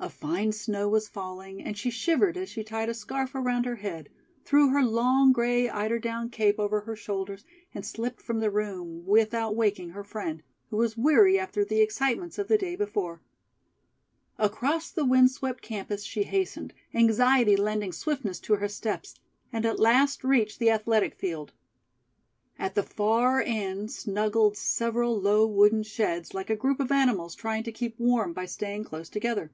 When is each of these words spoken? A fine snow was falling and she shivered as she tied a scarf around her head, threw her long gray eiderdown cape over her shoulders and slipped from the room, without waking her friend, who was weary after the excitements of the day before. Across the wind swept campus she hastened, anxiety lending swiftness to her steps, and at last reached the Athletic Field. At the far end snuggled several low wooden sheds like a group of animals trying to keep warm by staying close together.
A 0.00 0.10
fine 0.10 0.52
snow 0.52 0.86
was 0.86 1.08
falling 1.08 1.62
and 1.62 1.78
she 1.78 1.88
shivered 1.88 2.36
as 2.36 2.50
she 2.50 2.62
tied 2.62 2.90
a 2.90 2.94
scarf 2.94 3.34
around 3.34 3.64
her 3.64 3.76
head, 3.76 4.10
threw 4.44 4.68
her 4.68 4.82
long 4.82 5.32
gray 5.32 5.66
eiderdown 5.66 6.28
cape 6.28 6.60
over 6.60 6.80
her 6.82 6.94
shoulders 6.94 7.46
and 7.74 7.86
slipped 7.86 8.20
from 8.20 8.40
the 8.40 8.50
room, 8.50 9.06
without 9.06 9.56
waking 9.56 9.90
her 9.90 10.04
friend, 10.04 10.42
who 10.68 10.76
was 10.76 10.98
weary 10.98 11.38
after 11.38 11.64
the 11.64 11.80
excitements 11.80 12.38
of 12.38 12.48
the 12.48 12.58
day 12.58 12.76
before. 12.76 13.22
Across 14.38 14.90
the 14.90 15.06
wind 15.06 15.30
swept 15.30 15.62
campus 15.62 16.02
she 16.04 16.24
hastened, 16.24 16.74
anxiety 16.92 17.56
lending 17.56 17.92
swiftness 17.92 18.38
to 18.40 18.56
her 18.56 18.68
steps, 18.68 19.14
and 19.54 19.64
at 19.64 19.80
last 19.80 20.22
reached 20.22 20.58
the 20.58 20.68
Athletic 20.68 21.14
Field. 21.14 21.54
At 22.58 22.74
the 22.74 22.82
far 22.82 23.40
end 23.40 23.90
snuggled 23.90 24.58
several 24.58 25.18
low 25.18 25.46
wooden 25.46 25.82
sheds 25.82 26.34
like 26.34 26.50
a 26.50 26.56
group 26.56 26.78
of 26.78 26.92
animals 26.92 27.34
trying 27.34 27.62
to 27.62 27.72
keep 27.72 27.98
warm 27.98 28.34
by 28.34 28.44
staying 28.44 28.84
close 28.84 29.08
together. 29.08 29.50